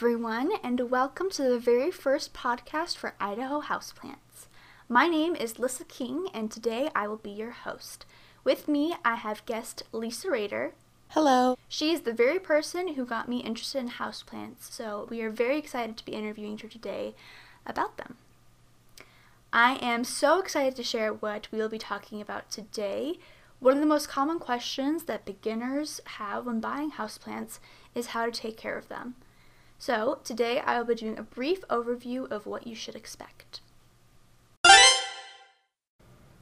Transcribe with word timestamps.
everyone, 0.00 0.50
and 0.62 0.90
welcome 0.90 1.28
to 1.28 1.42
the 1.42 1.58
very 1.58 1.90
first 1.90 2.32
podcast 2.32 2.96
for 2.96 3.12
Idaho 3.20 3.60
Houseplants. 3.60 4.46
My 4.88 5.06
name 5.08 5.36
is 5.36 5.58
Lissa 5.58 5.84
King, 5.84 6.28
and 6.32 6.50
today 6.50 6.88
I 6.94 7.06
will 7.06 7.18
be 7.18 7.28
your 7.28 7.50
host. 7.50 8.06
With 8.42 8.66
me, 8.66 8.94
I 9.04 9.16
have 9.16 9.44
guest 9.44 9.82
Lisa 9.92 10.30
Rader. 10.30 10.72
Hello. 11.08 11.58
She 11.68 11.92
is 11.92 12.00
the 12.00 12.14
very 12.14 12.38
person 12.38 12.94
who 12.94 13.04
got 13.04 13.28
me 13.28 13.40
interested 13.40 13.80
in 13.80 13.90
houseplants, 13.90 14.70
so 14.70 15.06
we 15.10 15.20
are 15.20 15.28
very 15.28 15.58
excited 15.58 15.98
to 15.98 16.04
be 16.06 16.12
interviewing 16.12 16.56
her 16.60 16.68
today 16.68 17.14
about 17.66 17.98
them. 17.98 18.16
I 19.52 19.74
am 19.82 20.04
so 20.04 20.40
excited 20.40 20.76
to 20.76 20.82
share 20.82 21.12
what 21.12 21.48
we 21.52 21.58
will 21.58 21.68
be 21.68 21.76
talking 21.76 22.22
about 22.22 22.50
today. 22.50 23.18
One 23.58 23.74
of 23.74 23.80
the 23.80 23.86
most 23.86 24.08
common 24.08 24.38
questions 24.38 25.02
that 25.02 25.26
beginners 25.26 26.00
have 26.16 26.46
when 26.46 26.58
buying 26.58 26.92
houseplants 26.92 27.58
is 27.94 28.06
how 28.06 28.24
to 28.24 28.32
take 28.32 28.56
care 28.56 28.78
of 28.78 28.88
them. 28.88 29.16
So, 29.80 30.18
today 30.24 30.60
I 30.60 30.76
will 30.76 30.84
be 30.84 30.94
doing 30.94 31.18
a 31.18 31.22
brief 31.22 31.66
overview 31.68 32.30
of 32.30 32.44
what 32.44 32.66
you 32.66 32.74
should 32.74 32.94
expect. 32.94 33.62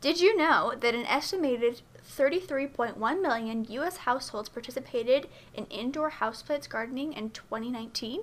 Did 0.00 0.20
you 0.20 0.36
know 0.36 0.74
that 0.80 0.96
an 0.96 1.06
estimated 1.06 1.82
33.1 2.04 2.98
million 3.22 3.64
US 3.70 3.98
households 3.98 4.48
participated 4.48 5.28
in 5.54 5.66
indoor 5.66 6.10
houseplants 6.10 6.68
gardening 6.68 7.12
in 7.12 7.30
2019? 7.30 8.22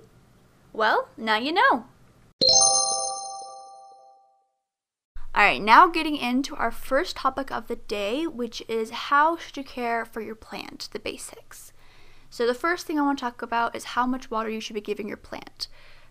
Well, 0.74 1.08
now 1.16 1.38
you 1.38 1.54
know. 1.54 1.86
Alright, 5.34 5.62
now 5.62 5.88
getting 5.88 6.18
into 6.18 6.57
our 6.57 6.72
first 6.72 7.16
topic 7.16 7.52
of 7.52 7.68
the 7.68 7.77
day, 7.77 8.27
which 8.27 8.62
is 8.68 8.90
how 8.90 9.38
should 9.38 9.55
you 9.55 9.63
care 9.63 10.04
for 10.04 10.20
your 10.20 10.35
plant, 10.35 10.90
the 10.91 11.00
basics. 11.00 11.72
So 12.29 12.45
the 12.45 12.54
first 12.54 12.85
thing 12.85 12.99
I 12.99 13.04
want 13.04 13.20
to 13.20 13.26
talk 13.26 13.41
about 13.41 13.76
is 13.76 13.84
how 13.84 14.05
much 14.05 14.31
water 14.31 14.49
you 14.49 14.59
should 14.59 14.73
be 14.73 14.81
giving 14.81 15.07
your 15.07 15.18
plant. 15.18 15.68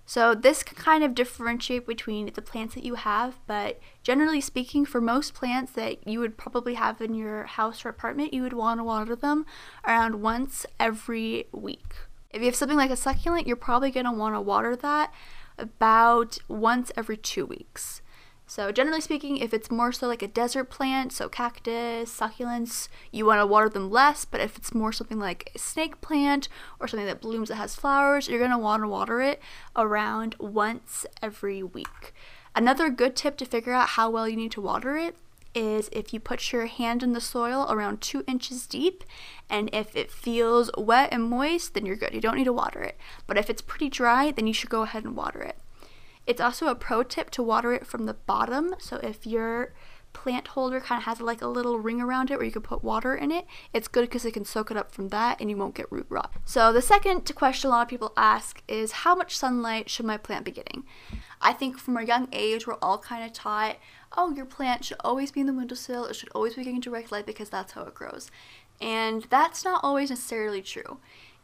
So 0.06 0.34
this 0.34 0.62
can 0.62 0.76
kind 0.76 1.02
of 1.02 1.14
differentiate 1.14 1.86
between 1.86 2.30
the 2.34 2.42
plants 2.42 2.74
that 2.74 2.84
you 2.84 2.94
have, 2.94 3.38
but 3.46 3.80
generally 4.02 4.40
speaking, 4.40 4.84
for 4.84 5.00
most 5.00 5.32
plants 5.32 5.72
that 5.72 6.06
you 6.06 6.20
would 6.20 6.36
probably 6.36 6.74
have 6.74 7.00
in 7.00 7.14
your 7.14 7.44
house 7.44 7.84
or 7.84 7.88
apartment, 7.88 8.34
you 8.34 8.42
would 8.42 8.52
want 8.52 8.80
to 8.80 8.84
water 8.84 9.16
them 9.16 9.46
around 9.86 10.20
once 10.20 10.66
every 10.78 11.46
week. 11.52 11.94
If 12.30 12.40
you 12.40 12.46
have 12.46 12.54
something 12.54 12.76
like 12.76 12.90
a 12.90 12.96
succulent, 12.96 13.46
you're 13.46 13.56
probably 13.56 13.90
going 13.90 14.06
to 14.06 14.12
want 14.12 14.34
to 14.34 14.40
water 14.40 14.76
that 14.76 15.12
about 15.56 16.38
once 16.48 16.92
every 16.96 17.16
two 17.16 17.46
weeks. 17.46 18.02
So, 18.54 18.70
generally 18.70 19.00
speaking, 19.00 19.38
if 19.38 19.52
it's 19.52 19.68
more 19.68 19.90
so 19.90 20.06
like 20.06 20.22
a 20.22 20.28
desert 20.28 20.70
plant, 20.70 21.12
so 21.12 21.28
cactus, 21.28 22.08
succulents, 22.08 22.86
you 23.10 23.26
want 23.26 23.40
to 23.40 23.46
water 23.48 23.68
them 23.68 23.90
less. 23.90 24.24
But 24.24 24.40
if 24.40 24.56
it's 24.56 24.72
more 24.72 24.92
something 24.92 25.18
like 25.18 25.50
a 25.56 25.58
snake 25.58 26.00
plant 26.00 26.48
or 26.78 26.86
something 26.86 27.08
that 27.08 27.20
blooms 27.20 27.48
that 27.48 27.56
has 27.56 27.74
flowers, 27.74 28.28
you're 28.28 28.38
going 28.38 28.52
to 28.52 28.56
want 28.56 28.84
to 28.84 28.88
water 28.88 29.20
it 29.20 29.42
around 29.74 30.36
once 30.38 31.04
every 31.20 31.64
week. 31.64 32.14
Another 32.54 32.90
good 32.90 33.16
tip 33.16 33.36
to 33.38 33.44
figure 33.44 33.72
out 33.72 33.88
how 33.88 34.08
well 34.08 34.28
you 34.28 34.36
need 34.36 34.52
to 34.52 34.60
water 34.60 34.96
it 34.96 35.16
is 35.52 35.88
if 35.90 36.14
you 36.14 36.20
put 36.20 36.52
your 36.52 36.66
hand 36.66 37.02
in 37.02 37.12
the 37.12 37.20
soil 37.20 37.66
around 37.68 38.00
two 38.00 38.22
inches 38.28 38.68
deep, 38.68 39.02
and 39.50 39.68
if 39.72 39.96
it 39.96 40.12
feels 40.12 40.70
wet 40.78 41.08
and 41.10 41.24
moist, 41.24 41.74
then 41.74 41.84
you're 41.84 41.96
good. 41.96 42.14
You 42.14 42.20
don't 42.20 42.36
need 42.36 42.44
to 42.44 42.52
water 42.52 42.82
it. 42.82 42.96
But 43.26 43.36
if 43.36 43.50
it's 43.50 43.62
pretty 43.62 43.90
dry, 43.90 44.30
then 44.30 44.46
you 44.46 44.54
should 44.54 44.70
go 44.70 44.82
ahead 44.82 45.02
and 45.02 45.16
water 45.16 45.42
it. 45.42 45.56
It's 46.26 46.40
also 46.40 46.68
a 46.68 46.74
pro 46.74 47.02
tip 47.02 47.30
to 47.30 47.42
water 47.42 47.72
it 47.72 47.86
from 47.86 48.06
the 48.06 48.14
bottom. 48.14 48.74
So 48.78 48.96
if 48.96 49.26
your 49.26 49.74
plant 50.14 50.48
holder 50.48 50.80
kind 50.80 51.00
of 51.00 51.04
has 51.04 51.20
like 51.20 51.42
a 51.42 51.46
little 51.46 51.78
ring 51.78 52.00
around 52.00 52.30
it 52.30 52.38
where 52.38 52.46
you 52.46 52.52
can 52.52 52.62
put 52.62 52.82
water 52.82 53.14
in 53.14 53.30
it, 53.30 53.44
it's 53.74 53.88
good 53.88 54.02
because 54.02 54.24
it 54.24 54.32
can 54.32 54.44
soak 54.44 54.70
it 54.70 54.76
up 54.76 54.92
from 54.92 55.08
that 55.08 55.40
and 55.40 55.50
you 55.50 55.56
won't 55.56 55.74
get 55.74 55.90
root 55.92 56.06
rot. 56.08 56.32
So 56.46 56.72
the 56.72 56.80
second 56.80 57.30
question 57.34 57.68
a 57.68 57.70
lot 57.72 57.82
of 57.82 57.88
people 57.88 58.12
ask 58.16 58.62
is 58.66 58.92
how 58.92 59.14
much 59.14 59.36
sunlight 59.36 59.90
should 59.90 60.06
my 60.06 60.16
plant 60.16 60.46
be 60.46 60.52
getting? 60.52 60.84
I 61.42 61.52
think 61.52 61.78
from 61.78 61.96
a 61.98 62.02
young 62.02 62.28
age 62.32 62.66
we're 62.66 62.78
all 62.80 62.98
kind 62.98 63.24
of 63.24 63.32
taught, 63.32 63.76
oh, 64.16 64.32
your 64.32 64.46
plant 64.46 64.84
should 64.84 64.96
always 65.00 65.32
be 65.32 65.40
in 65.40 65.46
the 65.46 65.52
windowsill, 65.52 66.06
it 66.06 66.16
should 66.16 66.30
always 66.30 66.54
be 66.54 66.64
getting 66.64 66.80
direct 66.80 67.12
light 67.12 67.26
because 67.26 67.50
that's 67.50 67.72
how 67.72 67.82
it 67.82 67.94
grows. 67.94 68.30
And 68.80 69.26
that's 69.30 69.64
not 69.64 69.80
always 69.82 70.10
necessarily 70.10 70.62
true 70.62 70.98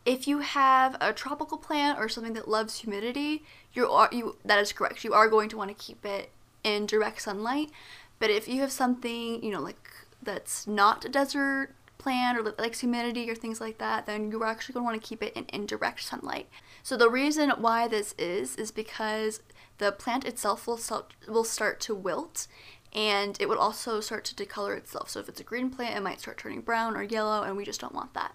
if 0.05 0.27
you 0.27 0.39
have 0.39 0.97
a 1.01 1.13
tropical 1.13 1.59
plant 1.59 1.99
or 1.99 2.09
something 2.09 2.33
that 2.35 2.49
loves 2.49 2.81
humidity, 2.81 3.45
you 3.73 3.89
are 3.89 4.09
you 4.13 4.37
that 4.45 4.59
is 4.59 4.73
correct. 4.73 5.05
You 5.05 5.15
are 5.15 5.29
going 5.29 5.49
to 5.51 5.57
want 5.57 5.69
to 5.69 5.85
keep 5.85 6.05
it 6.05 6.31
in 6.65 6.87
direct 6.87 7.23
sunlight. 7.23 7.71
But 8.19 8.31
if 8.31 8.49
you 8.49 8.61
have 8.61 8.73
something, 8.73 9.43
you 9.43 9.51
know, 9.51 9.61
like 9.61 9.91
that's 10.23 10.67
not 10.67 11.05
a 11.05 11.09
desert 11.09 11.75
plant 11.99 12.39
or 12.39 12.55
likes 12.59 12.81
humidity 12.81 13.31
or 13.31 13.35
things 13.35 13.61
like 13.61 13.79
that, 13.79 14.07
then 14.07 14.31
you're 14.31 14.45
actually 14.45 14.73
going 14.73 14.85
to 14.85 14.91
want 14.91 15.03
to 15.03 15.09
keep 15.09 15.23
it 15.23 15.35
in 15.35 15.47
indirect 15.51 16.03
sunlight. 16.03 16.49
So 16.83 16.97
the 16.97 17.11
reason 17.11 17.51
why 17.51 17.89
this 17.89 18.15
is 18.19 18.57
is 18.57 18.71
because 18.71 19.41
the 19.79 19.93
plant 19.93 20.25
itself 20.25 20.67
will 20.67 20.79
start, 20.79 21.15
will 21.29 21.45
start 21.45 21.81
to 21.81 21.95
wilt 21.95 22.47
and 22.93 23.37
it 23.41 23.49
would 23.49 23.59
also 23.59 24.01
start 24.01 24.25
to 24.27 24.35
decolor 24.35 24.77
itself. 24.77 25.11
So 25.11 25.21
if 25.21 25.29
it's 25.29 25.41
a 25.41 25.45
green 25.45 25.71
plant, 25.71 25.97
it 25.97 26.03
might 26.03 26.21
start 26.21 26.39
turning 26.39 26.63
brown 26.63 26.97
or 26.97 27.03
yellow 27.03 27.43
and 27.43 27.57
we 27.57 27.65
just 27.65 27.81
don't 27.81 27.95
want 27.95 28.15
that. 28.15 28.35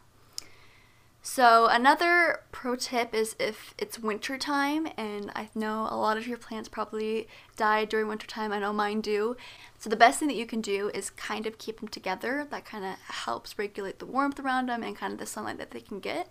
So 1.28 1.66
another 1.66 2.42
pro 2.52 2.76
tip 2.76 3.16
is 3.16 3.36
if 3.40 3.74
it's 3.80 3.98
winter 3.98 4.38
time, 4.38 4.88
and 4.96 5.32
I 5.36 5.50
know 5.56 5.88
a 5.90 5.98
lot 5.98 6.18
of 6.18 6.28
your 6.28 6.38
plants 6.38 6.70
probably 6.70 7.28
die 7.58 7.84
during 7.84 8.08
winter 8.08 8.28
time. 8.28 8.52
I 8.52 8.60
know 8.60 8.72
mine 8.72 9.02
do. 9.02 9.36
So 9.80 9.90
the 9.90 9.96
best 9.96 10.20
thing 10.20 10.28
that 10.28 10.38
you 10.38 10.46
can 10.46 10.62
do 10.62 10.92
is 10.94 11.10
kind 11.10 11.48
of 11.48 11.58
keep 11.58 11.80
them 11.80 11.90
together. 11.90 12.46
That 12.52 12.64
kind 12.64 12.86
of 12.86 13.00
helps 13.08 13.58
regulate 13.58 13.98
the 13.98 14.06
warmth 14.06 14.40
around 14.40 14.70
them 14.70 14.84
and 14.84 14.96
kind 14.96 15.14
of 15.14 15.20
the 15.20 15.26
sunlight 15.26 15.58
that 15.58 15.72
they 15.72 15.82
can 15.82 16.00
get. 16.00 16.30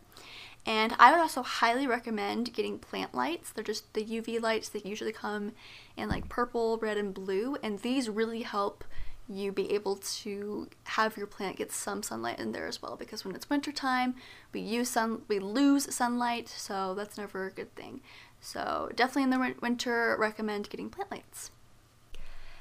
And 0.64 0.94
I 0.96 1.10
would 1.10 1.20
also 1.20 1.42
highly 1.42 1.88
recommend 1.88 2.54
getting 2.54 2.78
plant 2.78 3.16
lights. 3.16 3.50
They're 3.50 3.64
just 3.64 3.92
the 3.94 4.04
UV 4.04 4.40
lights 4.40 4.68
that 4.68 4.86
usually 4.86 5.12
come 5.12 5.54
in 5.96 6.08
like 6.08 6.28
purple, 6.28 6.78
red, 6.78 6.98
and 6.98 7.12
blue, 7.12 7.56
and 7.64 7.80
these 7.80 8.08
really 8.08 8.42
help 8.42 8.84
you 9.28 9.52
be 9.52 9.72
able 9.72 9.96
to 9.96 10.68
have 10.84 11.16
your 11.16 11.26
plant 11.26 11.56
get 11.56 11.72
some 11.72 12.02
sunlight 12.02 12.38
in 12.38 12.52
there 12.52 12.66
as 12.66 12.82
well 12.82 12.94
because 12.96 13.24
when 13.24 13.34
it's 13.34 13.48
wintertime 13.48 14.14
we 14.52 14.60
use 14.60 14.90
sun 14.90 15.22
we 15.28 15.38
lose 15.38 15.92
sunlight 15.94 16.48
so 16.48 16.94
that's 16.94 17.16
never 17.16 17.46
a 17.46 17.50
good 17.50 17.74
thing. 17.74 18.00
So 18.40 18.90
definitely 18.94 19.22
in 19.24 19.30
the 19.30 19.54
winter 19.62 20.16
recommend 20.18 20.68
getting 20.68 20.90
plant 20.90 21.10
lights. 21.10 21.50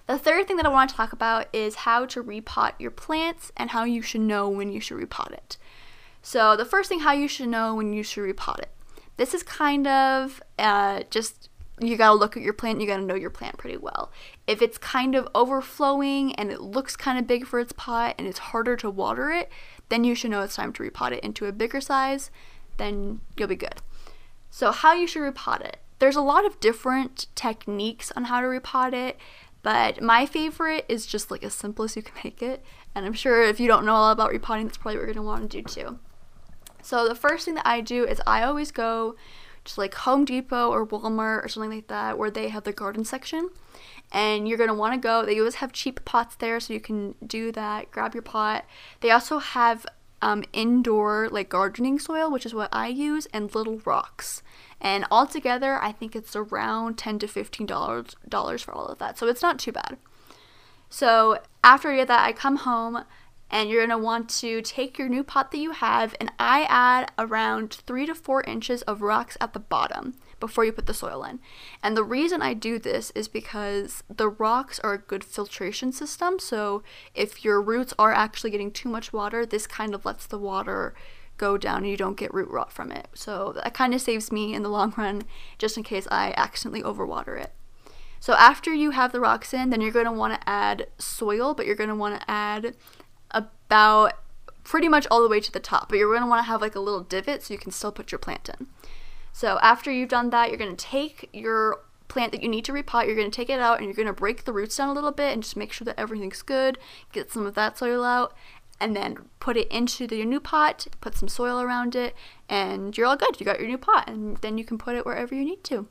The 0.08 0.18
third 0.18 0.48
thing 0.48 0.58
that 0.58 0.66
i 0.66 0.70
want 0.70 0.90
to 0.90 0.96
talk 0.96 1.14
about 1.14 1.48
is 1.54 1.76
how 1.76 2.06
to 2.06 2.24
repot 2.24 2.74
your 2.80 2.92
plants 2.92 3.52
and 3.56 3.70
how 3.72 3.84
you 3.84 4.02
should 4.02 4.22
know 4.22 4.50
when 4.50 4.72
you 4.72 4.80
should 4.80 4.98
repot 4.98 5.32
it. 5.32 5.58
So 6.22 6.56
the 6.56 6.66
first 6.66 6.88
thing 6.88 7.02
how 7.02 7.12
you 7.12 7.28
should 7.28 7.50
know 7.50 7.76
when 7.76 7.94
you 7.94 8.04
should 8.04 8.24
repot 8.24 8.60
it. 8.60 8.70
This 9.18 9.34
is 9.34 9.44
kind 9.44 9.86
of 9.86 10.42
uh, 10.58 11.04
just 11.10 11.50
you 11.86 11.98
gotta 11.98 12.18
look 12.18 12.38
at 12.38 12.44
your 12.44 12.54
plant, 12.54 12.82
you 12.82 12.88
gotta 12.88 13.04
know 13.04 13.16
your 13.16 13.30
plant 13.30 13.58
pretty 13.58 13.78
well. 13.78 14.12
If 14.48 14.62
it's 14.62 14.78
kind 14.78 15.16
of 15.16 15.28
overflowing 15.34 16.34
and 16.36 16.52
it 16.52 16.62
looks 16.62 16.96
kind 16.96 17.18
of 17.18 17.28
big 17.28 17.46
for 17.46 17.60
its 17.60 17.74
pot 17.74 18.16
and 18.18 18.28
it's 18.28 18.40
harder 18.40 18.76
to 18.78 18.90
water 18.90 19.32
it, 19.32 19.50
then 19.90 20.04
you 20.04 20.16
should 20.16 20.32
know 20.32 20.42
it's 20.42 20.56
time 20.56 20.74
to 20.74 20.84
repot 20.84 21.12
it 21.12 21.24
into 21.24 21.46
a 21.46 21.52
bigger 21.52 21.82
size, 21.82 22.32
then 22.78 23.22
you'll 23.38 23.48
be 23.48 23.56
good. 23.56 23.82
So, 24.50 24.72
how 24.72 24.94
you 24.94 25.08
should 25.08 25.22
repot 25.22 25.62
it. 25.62 25.78
There's 26.00 26.16
a 26.16 26.22
lot 26.22 26.46
of 26.46 26.60
different 26.60 27.28
techniques 27.36 28.12
on 28.16 28.26
how 28.26 28.42
to 28.42 28.48
repot 28.48 28.94
it, 28.94 29.18
but 29.62 30.02
my 30.02 30.26
favorite 30.26 30.86
is 30.90 31.06
just 31.06 31.32
like 31.32 31.44
as 31.44 31.54
simple 31.54 31.86
as 31.86 31.96
you 31.96 32.04
can 32.04 32.16
make 32.24 32.42
it. 32.42 32.64
And 32.94 33.06
I'm 33.06 33.14
sure 33.14 33.42
if 33.44 33.60
you 33.60 33.68
don't 33.68 33.86
know 33.86 33.96
a 33.96 33.98
lot 33.98 34.12
about 34.12 34.32
repotting, 34.32 34.66
that's 34.66 34.78
probably 34.78 34.98
what 34.98 35.06
you're 35.06 35.14
gonna 35.14 35.26
wanna 35.26 35.48
do 35.48 35.64
too. 35.64 36.00
So, 36.82 37.08
the 37.08 37.16
first 37.16 37.46
thing 37.46 37.56
that 37.56 37.68
I 37.68 37.82
do 37.82 38.06
is 38.06 38.22
I 38.28 38.44
always 38.44 38.72
go 38.72 39.16
just 39.66 39.78
like 39.78 39.94
Home 39.94 40.26
Depot 40.26 40.70
or 40.70 40.86
Walmart 40.86 41.44
or 41.44 41.48
something 41.48 41.72
like 41.72 41.88
that, 41.88 42.18
where 42.18 42.32
they 42.32 42.50
have 42.50 42.64
the 42.64 42.74
garden 42.74 43.06
section. 43.06 43.50
And 44.12 44.48
you're 44.48 44.58
gonna 44.58 44.74
want 44.74 44.94
to 44.94 45.00
go. 45.00 45.26
They 45.26 45.40
always 45.40 45.56
have 45.56 45.72
cheap 45.72 46.04
pots 46.06 46.36
there, 46.36 46.60
so 46.60 46.74
you 46.74 46.80
can 46.80 47.16
do 47.26 47.52
that. 47.54 47.92
Grab 47.92 48.14
your 48.14 48.22
pot. 48.22 48.66
They 49.00 49.10
also 49.10 49.40
have 49.40 49.86
um, 50.22 50.44
indoor 50.54 51.30
like 51.30 51.50
gardening 51.50 52.00
soil, 52.00 52.32
which 52.32 52.46
is 52.46 52.54
what 52.54 52.70
I 52.72 52.88
use, 52.88 53.26
and 53.34 53.54
little 53.54 53.82
rocks. 53.86 54.44
And 54.80 55.06
altogether, 55.10 55.82
I 55.82 55.92
think 55.92 56.16
it's 56.16 56.36
around 56.36 56.98
ten 56.98 57.18
to 57.20 57.28
fifteen 57.28 57.66
dollars 57.66 58.16
dollars 58.28 58.62
for 58.62 58.74
all 58.74 58.88
of 58.88 59.00
that. 59.00 59.18
So 59.18 59.28
it's 59.28 59.42
not 59.42 59.58
too 59.58 59.72
bad. 59.72 59.98
So 60.90 61.40
after 61.64 61.90
I 61.90 61.96
get 61.96 62.08
that, 62.10 62.26
I 62.26 62.34
come 62.34 62.58
home 62.58 63.04
and 63.54 63.70
you're 63.70 63.86
to 63.86 63.98
want 64.00 64.30
to 64.30 64.64
take 64.64 64.98
your 64.98 65.08
new 65.08 65.24
pot 65.24 65.52
that 65.52 65.60
you 65.60 65.72
have 65.72 66.16
and 66.20 66.32
I 66.40 66.66
add 66.68 67.12
around 67.20 67.72
three 67.86 68.08
to 68.08 68.16
four 68.16 68.42
inches 68.42 68.82
of 68.82 69.04
rocks 69.04 69.38
at 69.40 69.54
the 69.54 69.60
bottom 69.60 70.16
before 70.40 70.66
you 70.66 70.72
put 70.72 70.88
the 70.88 70.94
soil 70.94 71.24
in. 71.24 71.40
And 71.84 71.96
the 71.96 72.04
reason 72.04 72.42
I 72.42 72.56
do 72.56 72.80
this 72.80 73.12
is 73.12 73.28
because 73.28 74.04
the 74.10 74.28
rocks 74.28 74.80
are 74.80 74.94
a 74.94 74.98
good 74.98 75.24
filtration 75.24 75.92
system. 75.92 76.40
So 76.40 76.82
if 77.14 77.46
your 77.46 77.62
roots 77.62 77.94
are 78.00 78.12
actually 78.12 78.50
getting 78.50 78.72
too 78.72 78.90
much 78.90 79.14
water, 79.14 79.46
this 79.46 79.68
kind 79.68 79.94
of 79.94 80.04
lets 80.04 80.26
the 80.26 80.40
water 80.40 80.96
go 81.38 81.56
down 81.56 81.78
and 81.78 81.90
you 81.90 81.98
don't 81.98 82.18
get 82.18 82.34
root 82.34 82.50
rot 82.50 82.72
from 82.72 82.92
it. 82.92 83.08
So 83.14 83.54
that 83.64 83.76
kind 83.76 83.94
of 83.94 84.02
saves 84.02 84.32
me 84.32 84.56
in 84.56 84.64
the 84.64 84.70
long 84.70 84.96
run 84.98 85.26
just 85.60 85.78
in 85.78 85.84
case 85.84 86.08
I 86.10 86.34
accidentally 86.36 86.82
overwater 86.82 87.40
it. 87.40 87.54
So 88.20 88.34
after 88.34 88.74
you 88.74 88.92
have 88.92 89.12
the 89.12 89.20
rocks 89.20 89.54
in, 89.54 89.70
then 89.70 89.82
you're 89.82 89.92
going 89.92 90.06
to 90.06 90.12
want 90.12 90.34
to 90.34 90.50
add 90.50 90.88
soil, 90.98 91.54
but 91.54 91.66
you're 91.68 91.76
going 91.76 91.90
to 91.90 91.96
want 91.96 92.20
to 92.20 92.32
add 92.32 92.76
about 93.34 94.14
pretty 94.64 94.88
much 94.88 95.06
all 95.12 95.22
the 95.22 95.30
way 95.30 95.40
to 95.40 95.52
the 95.52 95.60
top, 95.60 95.90
but 95.90 95.98
you're 95.98 96.10
going 96.10 96.22
to 96.22 96.28
want 96.28 96.40
to 96.40 96.48
have 96.48 96.62
like 96.62 96.76
a 96.76 96.80
little 96.80 97.02
divot 97.02 97.44
so 97.44 97.54
you 97.54 97.60
can 97.60 97.72
still 97.72 97.92
put 97.92 98.12
your 98.12 98.20
plant 98.20 98.50
in. 98.50 98.68
So 99.32 99.60
after 99.62 99.92
you've 99.92 100.10
done 100.10 100.30
that, 100.30 100.50
you're 100.50 100.58
going 100.58 100.76
to 100.76 100.86
take 100.86 101.30
your 101.34 101.82
plant 102.08 102.32
that 102.32 102.44
you 102.44 102.50
need 102.50 102.66
to 102.66 102.72
repot, 102.72 103.08
you're 103.08 103.16
going 103.16 103.30
to 103.30 103.36
take 103.36 103.50
it 103.50 103.60
out 103.60 103.78
and 103.78 103.86
you're 103.86 103.96
going 103.96 104.08
to 104.08 104.14
break 104.14 104.46
the 104.46 104.54
roots 104.54 104.78
down 104.78 104.90
a 104.90 104.94
little 104.94 105.12
bit 105.12 105.34
and 105.34 105.42
just 105.42 105.58
make 105.58 105.74
sure 105.74 105.86
that 105.86 106.00
everything's 106.00 106.44
good, 106.44 106.78
get 107.12 107.32
some 107.32 107.46
of 107.46 107.56
that 107.56 107.78
soil 107.78 108.04
out, 108.04 108.36
and 108.80 108.96
then 108.96 109.18
put 109.40 109.58
it 109.58 109.68
into 109.72 110.06
the, 110.06 110.18
your 110.18 110.26
new 110.26 110.40
pot, 110.40 110.86
put 111.02 111.16
some 111.16 111.28
soil 111.28 111.60
around 111.60 111.96
it, 111.96 112.16
and 112.48 112.96
you're 112.98 113.08
all 113.08 113.16
good. 113.16 113.40
You 113.40 113.46
got 113.46 113.60
your 113.60 113.68
new 113.68 113.78
pot, 113.78 114.08
and 114.08 114.38
then 114.38 114.58
you 114.58 114.64
can 114.64 114.78
put 114.78 114.96
it 114.96 115.06
wherever 115.06 115.34
you 115.34 115.44
need 115.44 115.64
to. 115.66 115.88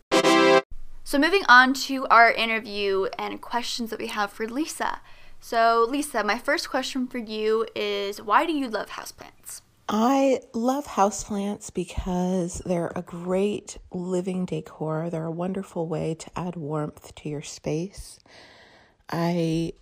So, 1.04 1.18
moving 1.18 1.42
on 1.48 1.74
to 1.74 2.06
our 2.06 2.30
interview 2.30 3.06
and 3.18 3.40
questions 3.40 3.90
that 3.90 3.98
we 3.98 4.06
have 4.06 4.30
for 4.30 4.46
Lisa. 4.46 5.00
So, 5.44 5.88
Lisa, 5.90 6.22
my 6.22 6.38
first 6.38 6.70
question 6.70 7.08
for 7.08 7.18
you 7.18 7.66
is 7.74 8.22
why 8.22 8.46
do 8.46 8.52
you 8.52 8.68
love 8.68 8.90
houseplants? 8.90 9.60
I 9.88 10.40
love 10.54 10.86
houseplants 10.86 11.74
because 11.74 12.62
they're 12.64 12.92
a 12.94 13.02
great 13.02 13.76
living 13.90 14.44
decor. 14.46 15.10
They're 15.10 15.24
a 15.26 15.32
wonderful 15.32 15.88
way 15.88 16.14
to 16.14 16.30
add 16.38 16.54
warmth 16.54 17.12
to 17.16 17.28
your 17.28 17.42
space. 17.42 18.20
I 19.10 19.72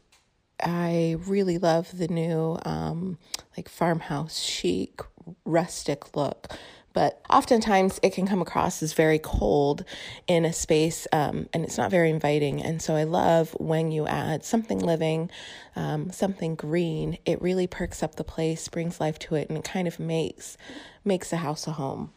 I 0.64 1.16
really 1.26 1.58
love 1.58 1.96
the 1.96 2.08
new 2.08 2.58
um, 2.64 3.18
like 3.54 3.68
farmhouse 3.68 4.40
chic 4.40 5.00
rustic 5.44 6.16
look 6.16 6.48
but 6.92 7.20
oftentimes 7.30 8.00
it 8.02 8.12
can 8.12 8.26
come 8.26 8.42
across 8.42 8.82
as 8.82 8.92
very 8.92 9.18
cold 9.18 9.84
in 10.26 10.44
a 10.44 10.52
space 10.52 11.06
um, 11.12 11.48
and 11.52 11.64
it's 11.64 11.78
not 11.78 11.90
very 11.90 12.10
inviting. 12.10 12.62
And 12.62 12.82
so 12.82 12.96
I 12.96 13.04
love 13.04 13.50
when 13.58 13.92
you 13.92 14.06
add 14.06 14.44
something 14.44 14.78
living, 14.78 15.30
um, 15.76 16.10
something 16.10 16.54
green, 16.54 17.18
it 17.24 17.40
really 17.40 17.66
perks 17.66 18.02
up 18.02 18.16
the 18.16 18.24
place, 18.24 18.68
brings 18.68 19.00
life 19.00 19.18
to 19.20 19.34
it, 19.36 19.48
and 19.48 19.58
it 19.58 19.64
kind 19.64 19.86
of 19.86 20.00
makes 20.00 20.56
makes 21.04 21.30
the 21.30 21.38
house 21.38 21.66
a 21.66 21.72
home. 21.72 22.12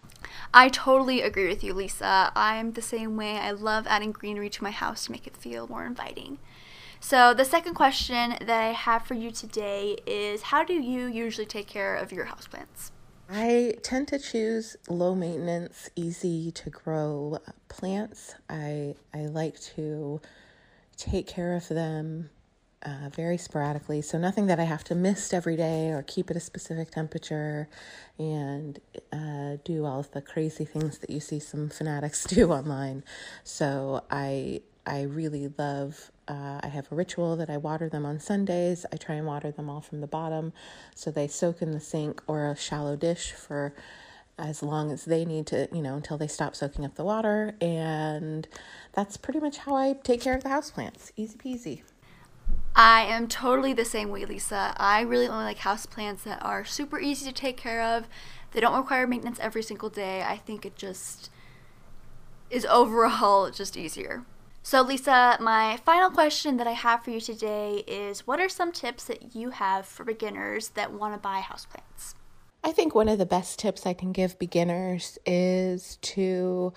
I 0.54 0.70
totally 0.70 1.22
agree 1.22 1.48
with 1.48 1.64
you, 1.64 1.74
Lisa. 1.74 2.32
I'm 2.36 2.74
the 2.74 2.82
same 2.82 3.18
way. 3.18 3.38
I 3.38 3.52
love 3.52 3.86
adding 3.88 4.12
greenery 4.12 4.50
to 4.50 4.64
my 4.64 4.72
house 4.72 5.06
to 5.06 5.12
make 5.12 5.28
it 5.28 5.38
feel 5.38 5.68
more 5.68 5.86
inviting. 5.86 6.40
So, 7.00 7.34
the 7.34 7.44
second 7.44 7.74
question 7.74 8.36
that 8.40 8.50
I 8.50 8.72
have 8.72 9.06
for 9.06 9.14
you 9.14 9.32
today 9.32 9.98
is 10.06 10.44
How 10.44 10.64
do 10.64 10.74
you 10.74 11.08
usually 11.08 11.46
take 11.46 11.68
care 11.68 11.96
of 11.96 12.12
your 12.12 12.26
houseplants? 12.26 12.92
I 13.30 13.76
tend 13.82 14.10
to 14.10 14.20
choose 14.20 14.76
low 14.90 15.16
maintenance, 15.16 15.90
easy 15.96 16.52
to 16.52 16.70
grow 16.70 17.40
plants. 17.70 18.36
I 18.50 18.96
I 19.14 19.26
like 19.26 19.60
to 19.76 20.22
take 20.98 21.28
care 21.28 21.56
of 21.56 21.68
them 21.68 22.30
uh, 22.84 23.10
very 23.10 23.38
sporadically, 23.38 24.02
so 24.02 24.18
nothing 24.18 24.48
that 24.48 24.60
I 24.60 24.64
have 24.64 24.84
to 24.86 24.96
mist 24.96 25.34
every 25.34 25.56
day 25.56 25.90
or 25.92 26.04
keep 26.04 26.30
at 26.30 26.36
a 26.36 26.42
specific 26.42 26.92
temperature 26.92 27.70
and 28.20 28.80
uh, 29.12 29.58
do 29.64 29.86
all 29.86 30.02
of 30.02 30.12
the 30.12 30.22
crazy 30.22 30.66
things 30.66 30.98
that 31.00 31.10
you 31.10 31.20
see 31.20 31.40
some 31.40 31.70
fanatics 31.70 32.24
do 32.28 32.52
online. 32.52 33.04
So 33.44 34.04
I 34.12 34.62
I 34.86 35.04
really 35.04 35.52
love. 35.58 36.12
Uh, 36.28 36.60
I 36.62 36.68
have 36.68 36.92
a 36.92 36.96
ritual 36.96 37.36
that 37.38 37.50
I 37.50 37.58
water 37.58 37.90
them 37.90 38.06
on 38.06 38.20
Sundays. 38.20 38.86
I 38.92 38.98
try 38.98 39.16
and 39.16 39.28
water 39.28 39.52
them 39.52 39.70
all 39.70 39.82
from 39.82 40.02
the 40.02 40.08
bottom 40.08 40.54
so 40.96 41.12
they 41.12 41.28
soak 41.28 41.62
in 41.62 41.72
the 41.72 41.80
sink 41.80 42.22
or 42.28 42.50
a 42.50 42.56
shallow 42.56 42.96
dish 42.96 43.32
for 43.32 43.74
as 44.38 44.64
long 44.64 44.92
as 44.92 45.06
they 45.06 45.26
need 45.26 45.46
to, 45.48 45.68
you 45.72 45.82
know, 45.82 45.96
until 45.96 46.18
they 46.18 46.28
stop 46.28 46.56
soaking 46.56 46.86
up 46.86 46.96
the 46.96 47.04
water. 47.04 47.56
And 47.62 48.48
that's 48.94 49.18
pretty 49.18 49.40
much 49.40 49.60
how 49.60 49.76
I 49.76 49.94
take 50.04 50.22
care 50.22 50.36
of 50.36 50.44
the 50.44 50.50
houseplants. 50.50 51.12
Easy 51.16 51.38
peasy. 51.38 51.82
I 52.76 53.04
am 53.04 53.28
totally 53.28 53.74
the 53.74 53.86
same 53.86 54.10
way, 54.10 54.26
Lisa. 54.26 54.74
I 54.78 55.02
really 55.02 55.28
only 55.28 55.46
like 55.46 55.60
houseplants 55.60 56.24
that 56.24 56.44
are 56.44 56.66
super 56.66 57.00
easy 57.00 57.26
to 57.26 57.32
take 57.32 57.56
care 57.58 57.82
of. 57.82 58.08
They 58.52 58.60
don't 58.60 58.76
require 58.76 59.06
maintenance 59.06 59.40
every 59.40 59.64
single 59.64 59.90
day. 59.90 60.24
I 60.24 60.38
think 60.38 60.66
it 60.66 60.76
just 60.76 61.30
is 62.50 62.66
overall 62.66 63.52
just 63.52 63.78
easier. 63.78 64.26
So, 64.66 64.82
Lisa, 64.82 65.38
my 65.42 65.78
final 65.84 66.10
question 66.10 66.56
that 66.56 66.68
I 66.68 66.72
have 66.72 67.04
for 67.04 67.12
you 67.12 67.20
today 67.20 67.84
is 67.86 68.26
what 68.26 68.40
are 68.40 68.48
some 68.48 68.72
tips 68.72 69.04
that 69.04 69.36
you 69.36 69.50
have 69.50 69.86
for 69.86 70.06
beginners 70.06 70.70
that 70.70 70.94
want 70.94 71.14
to 71.14 71.20
buy 71.20 71.42
houseplants? 71.42 72.14
I 72.64 72.72
think 72.72 72.96
one 72.96 73.10
of 73.10 73.18
the 73.18 73.26
best 73.26 73.60
tips 73.60 73.86
I 73.86 73.94
can 73.94 74.14
give 74.14 74.40
beginners 74.40 75.20
is 75.26 75.98
to 75.98 76.72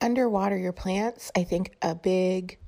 underwater 0.00 0.58
your 0.58 0.72
plants. 0.72 1.30
I 1.36 1.44
think 1.44 1.76
a 1.80 1.94
big 1.94 2.58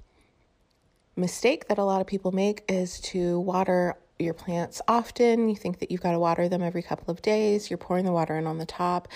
mistake 1.16 1.66
that 1.66 1.78
a 1.78 1.84
lot 1.84 2.00
of 2.00 2.06
people 2.06 2.30
make 2.30 2.62
is 2.68 3.00
to 3.00 3.40
water 3.40 3.96
your 4.22 4.34
plants 4.34 4.80
often. 4.88 5.48
You 5.48 5.56
think 5.56 5.78
that 5.80 5.90
you've 5.90 6.00
got 6.00 6.12
to 6.12 6.18
water 6.18 6.48
them 6.48 6.62
every 6.62 6.82
couple 6.82 7.10
of 7.10 7.22
days. 7.22 7.70
You're 7.70 7.78
pouring 7.78 8.04
the 8.04 8.12
water 8.12 8.36
in 8.36 8.46
on 8.46 8.58
the 8.58 8.66
top, 8.66 9.08